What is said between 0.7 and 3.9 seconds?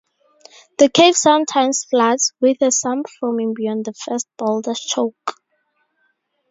The cave sometimes floods, with a sump forming beyond